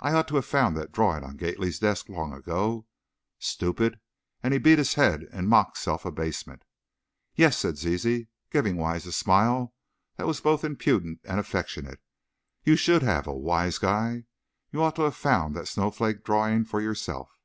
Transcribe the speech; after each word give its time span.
I 0.00 0.14
ought 0.14 0.26
to 0.28 0.36
have 0.36 0.46
found 0.46 0.74
that 0.78 0.90
drawing 0.90 1.22
on 1.22 1.36
Gately's 1.36 1.78
desk 1.78 2.08
long 2.08 2.32
ago! 2.32 2.86
Stoo 3.38 3.74
pid!" 3.74 4.00
and 4.42 4.54
he 4.54 4.58
beat 4.58 4.78
his 4.78 4.94
head 4.94 5.24
in 5.34 5.48
mock 5.48 5.76
self 5.76 6.06
abasement. 6.06 6.62
"Yes," 7.34 7.58
said 7.58 7.76
Zizi, 7.76 8.28
giving 8.50 8.78
Wise 8.78 9.04
a 9.04 9.12
smile 9.12 9.74
that 10.16 10.26
was 10.26 10.40
both 10.40 10.64
impudent 10.64 11.20
and 11.24 11.38
affectionate, 11.38 12.00
"you 12.64 12.74
should 12.74 13.02
have, 13.02 13.28
oh, 13.28 13.34
Wise 13.36 13.76
Guy! 13.76 14.24
You 14.72 14.82
ought 14.82 14.96
to 14.96 15.02
have 15.02 15.14
found 15.16 15.54
that 15.56 15.68
snowflake 15.68 16.24
drawing 16.24 16.64
for 16.64 16.80
yourself." 16.80 17.38